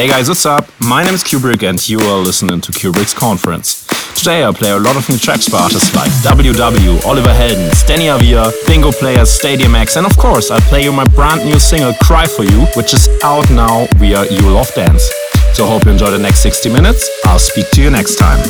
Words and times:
Hey 0.00 0.08
guys, 0.08 0.30
what's 0.30 0.46
up? 0.46 0.66
My 0.80 1.04
name 1.04 1.12
is 1.12 1.22
Cuebrick 1.22 1.62
and 1.62 1.76
you 1.86 2.00
are 2.00 2.16
listening 2.20 2.62
to 2.62 2.72
Cuebrick's 2.72 3.12
Conference. 3.12 3.86
Today 4.14 4.42
I 4.42 4.50
play 4.50 4.70
a 4.70 4.78
lot 4.78 4.96
of 4.96 5.06
new 5.10 5.18
tracks 5.18 5.46
by 5.50 5.58
artists 5.58 5.94
like 5.94 6.10
WW, 6.24 7.04
Oliver 7.04 7.28
Heldens, 7.28 7.86
Danny 7.86 8.08
Avila, 8.08 8.50
Bingo 8.66 8.92
Players, 8.92 9.28
Stadiumx, 9.28 9.98
and 9.98 10.06
of 10.06 10.16
course 10.16 10.50
I'll 10.50 10.66
play 10.72 10.84
you 10.84 10.90
my 10.90 11.04
brand 11.08 11.44
new 11.44 11.58
single 11.58 11.92
Cry 12.00 12.24
For 12.24 12.44
You, 12.44 12.64
which 12.76 12.94
is 12.94 13.10
out 13.22 13.50
now 13.50 13.88
via 13.96 14.24
You 14.24 14.48
Love 14.48 14.72
Dance. 14.72 15.06
So 15.52 15.66
hope 15.66 15.84
you 15.84 15.90
enjoy 15.90 16.10
the 16.10 16.18
next 16.18 16.40
60 16.40 16.70
minutes. 16.70 17.06
I'll 17.26 17.38
speak 17.38 17.68
to 17.72 17.82
you 17.82 17.90
next 17.90 18.16
time. 18.16 18.40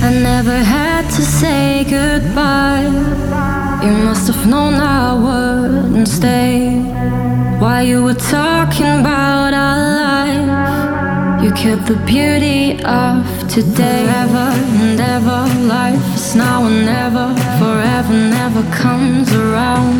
I 0.00 0.12
never 0.12 0.62
had 0.62 1.10
to 1.10 1.22
say 1.22 1.82
goodbye. 1.90 2.84
You 3.82 3.92
must 4.04 4.32
have 4.32 4.46
known 4.46 4.74
I 4.74 5.14
wouldn't 5.14 6.06
stay 6.06 7.15
while 7.66 7.84
you 7.84 8.00
were 8.00 8.14
talking 8.14 8.86
about 9.00 9.52
our 9.52 9.76
life. 9.98 11.42
You 11.42 11.50
killed 11.52 11.84
the 11.92 11.96
beauty 12.06 12.80
of 12.84 13.16
today. 13.48 14.04
Forever 14.06 14.46
and 14.82 15.00
ever, 15.00 15.40
life 15.66 16.06
is 16.14 16.36
now 16.36 16.64
and 16.66 16.86
never. 16.86 17.26
Forever 17.58 18.14
never 18.38 18.62
comes 18.82 19.34
around. 19.34 19.98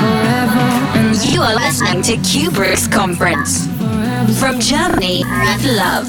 Forever 0.00 0.66
and 0.98 1.12
You 1.30 1.42
are 1.42 1.56
listening 1.56 2.00
to 2.08 2.16
Cuebrick's 2.28 2.88
Conference. 2.88 3.66
From 4.40 4.58
Germany 4.60 5.24
with 5.44 5.64
love. 5.82 6.08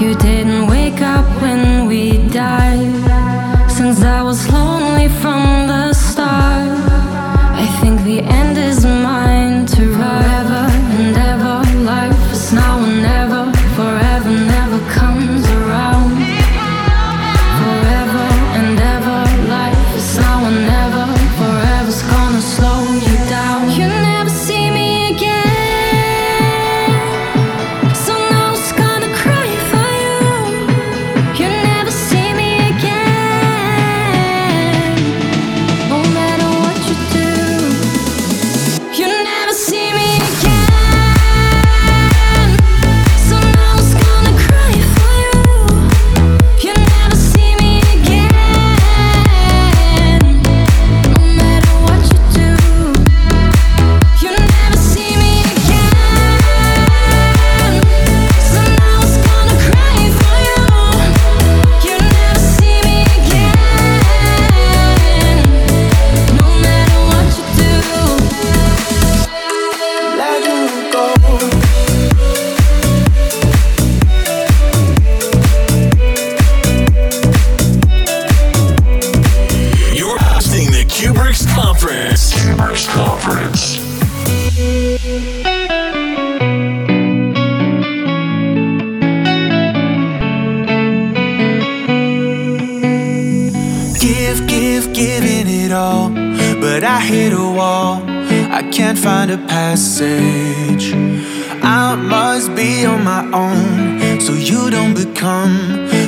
You 0.00 0.14
didn't 0.14 0.68
wake 0.68 1.02
up 1.02 1.26
when 1.42 1.86
we 1.86 2.18
died. 2.28 3.70
Since 3.70 4.02
I 4.02 4.22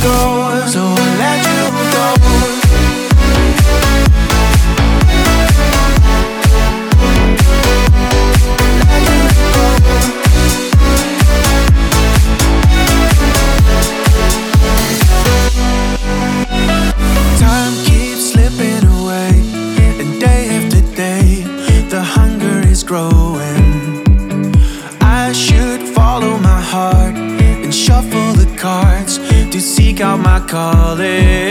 the 0.00 0.29
little 30.52 30.96
things 30.96 31.49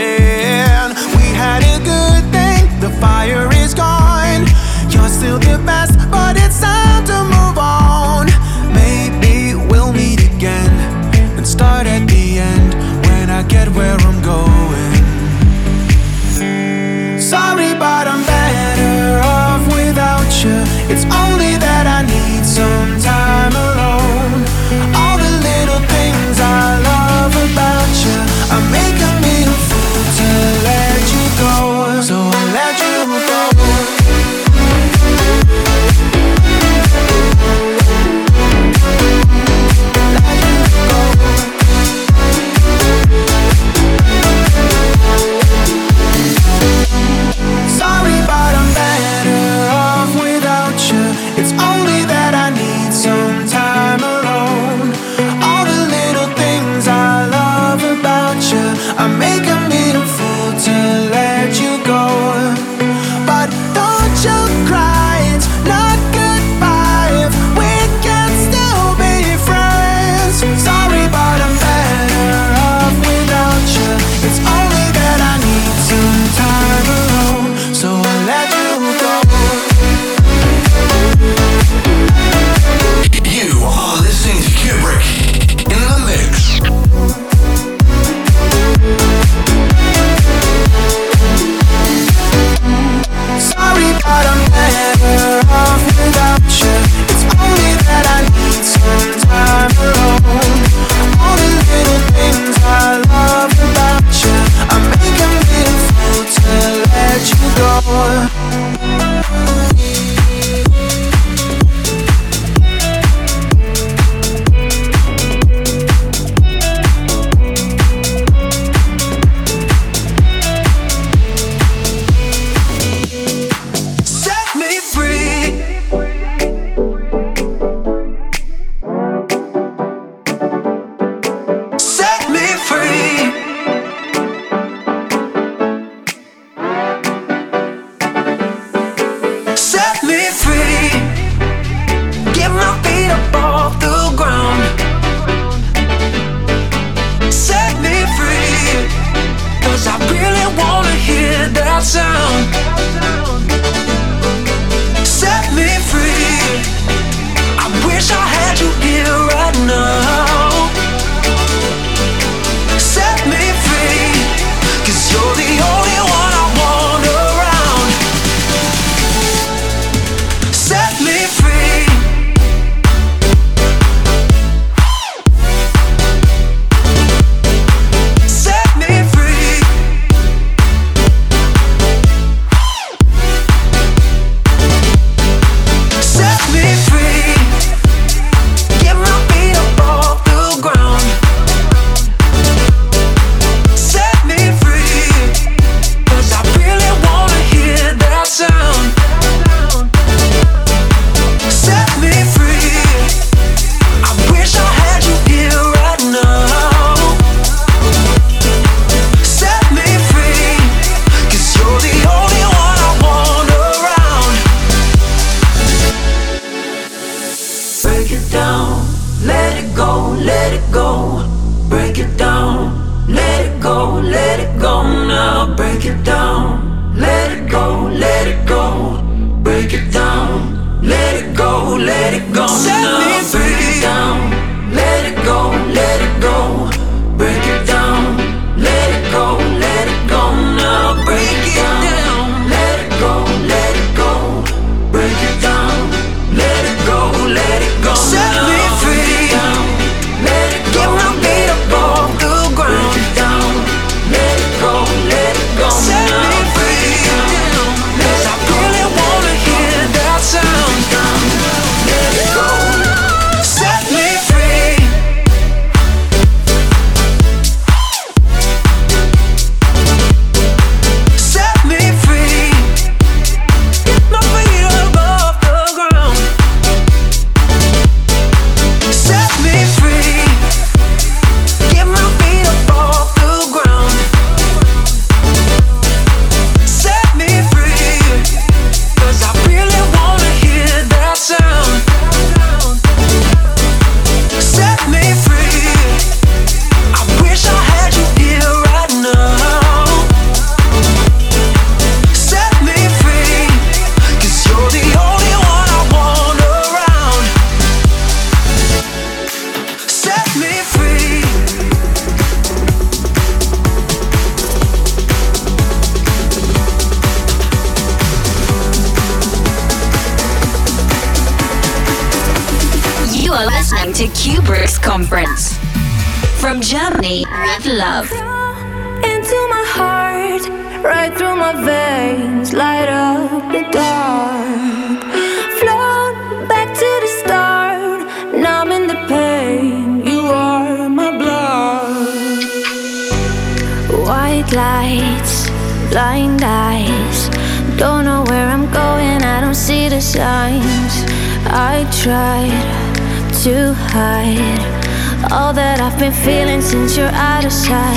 since 356.70 356.96
you're 356.96 357.06
out 357.06 357.44
of 357.44 357.52
sight. 357.52 357.89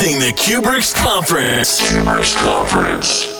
hosting 0.00 0.18
the 0.18 0.32
Cuebrick's 0.32 0.94
Conference. 0.94 1.78
Cuebrick's 1.92 2.34
Conference. 2.36 3.39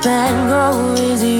stop 0.00 0.30
and 0.30 0.48
go 0.48 1.02
is 1.02 1.37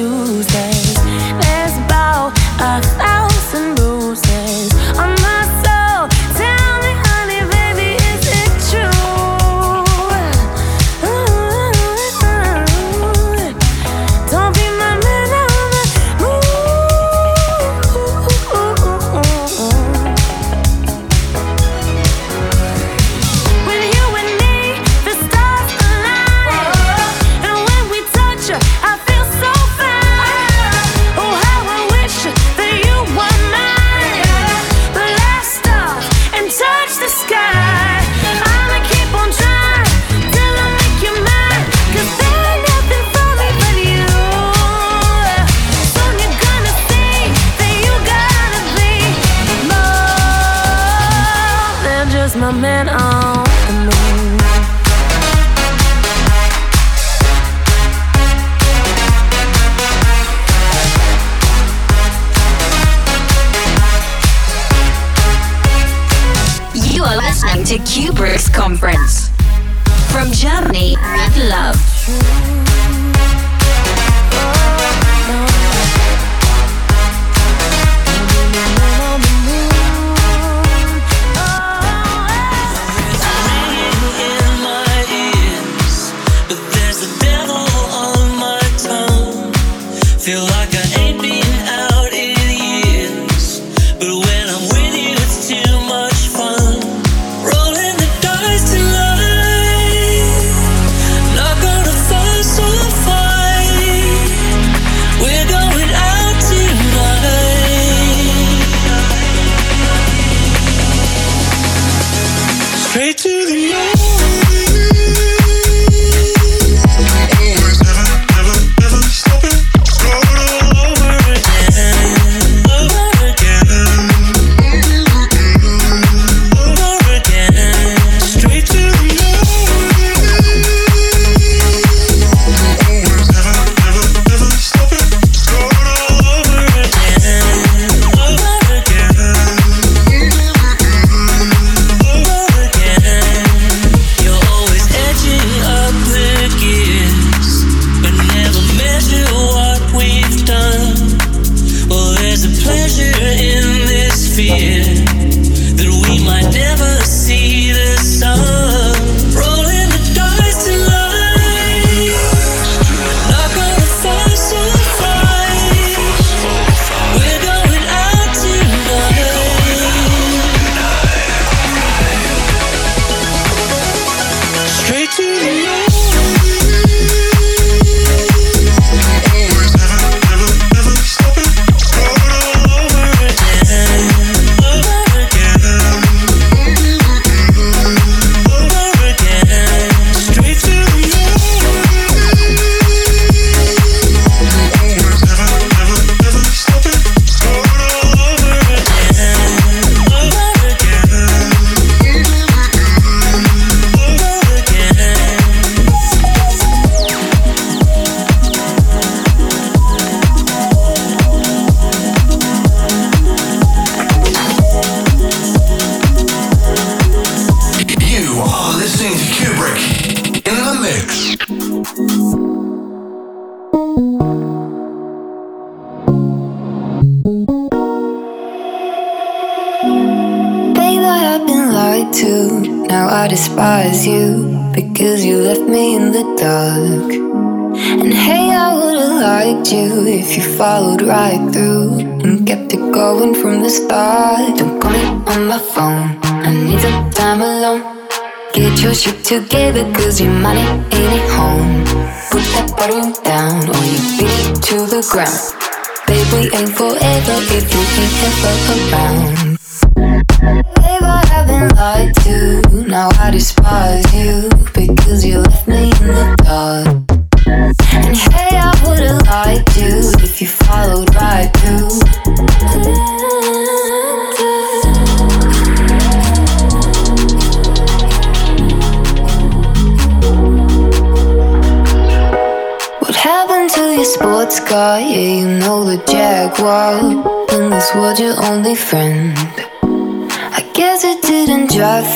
bound 258.91 259.48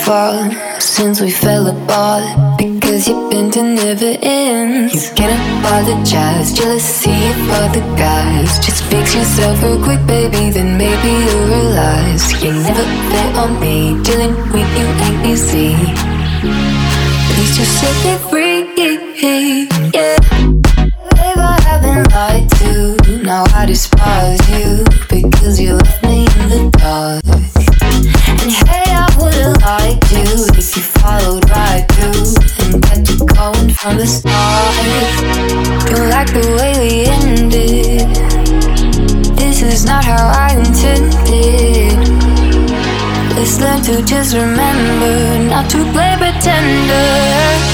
fall 0.03 0.51
since 0.79 1.21
we 1.21 1.31
fell 1.31 1.67
apart 1.67 2.57
because 2.57 3.07
you've 3.07 3.29
been 3.31 3.49
to 3.51 3.63
never 3.63 4.17
ends. 4.21 4.93
You 4.93 5.15
can't 5.15 5.63
apologize, 5.63 6.51
jealousy 6.51 7.11
of 7.11 7.49
other 7.63 7.85
guys. 7.95 8.59
Just 8.59 8.83
fix 8.91 9.15
yourself 9.15 9.63
real 9.63 9.81
quick, 9.81 10.05
baby, 10.05 10.51
then 10.51 10.77
maybe 10.77 11.09
you'll 11.25 11.47
realize 11.47 12.23
you 12.43 12.51
never 12.51 12.85
bet 13.11 13.35
on 13.37 13.59
me. 13.61 14.01
Dealing 14.03 14.35
with 14.51 14.69
you 14.77 14.87
ain't 15.05 15.25
easy. 15.25 15.75
Please 17.31 17.57
just 17.57 17.73
set 17.79 17.95
me 18.05 18.13
free, 18.29 18.59
yeah. 19.93 20.17
Babe, 21.15 21.41
I 21.55 21.57
haven't 21.69 22.11
lied 22.11 22.49
to. 22.59 23.23
Now 23.23 23.45
I 23.55 23.65
despise 23.65 24.43
you 24.51 24.83
because 25.09 25.59
you 25.59 25.75
left 25.75 26.03
me 26.03 26.27
in 26.41 26.49
the 26.49 26.69
dark 26.77 27.22
i 29.65 29.97
do 30.09 30.45
if 30.57 30.75
you 30.75 30.81
followed 30.81 31.49
right 31.49 31.85
through 31.91 32.35
and 32.65 32.83
kept 32.83 33.07
going 33.35 33.69
from 33.71 33.97
the 33.97 34.07
start. 34.07 34.73
Like 36.09 36.27
the 36.33 36.45
way 36.57 36.73
we 36.79 37.05
ended. 37.05 38.07
This 39.37 39.61
is 39.61 39.85
not 39.85 40.03
how 40.05 40.27
I 40.27 40.55
intended. 40.55 41.97
Let's 43.35 43.59
learn 43.59 43.81
to 43.83 44.03
just 44.05 44.35
remember 44.35 45.49
not 45.49 45.69
to 45.71 45.77
play 45.91 46.15
pretender. 46.17 47.72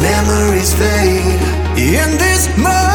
Memories 0.00 0.72
fade. 0.74 1.40
In 1.76 2.18
this 2.18 2.48
moment, 2.56 2.87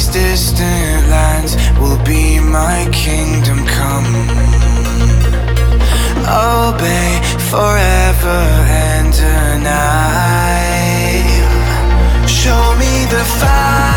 these 0.00 0.08
distant 0.08 1.08
lands 1.08 1.56
will 1.78 2.02
be 2.04 2.40
my 2.40 2.88
kingdom 2.90 3.66
come. 3.66 4.06
Obey 6.26 7.20
forever 7.50 8.40
and 8.66 9.14
an. 9.14 9.66
Show 12.26 12.76
me 12.78 13.04
the 13.10 13.24
fire. 13.38 13.89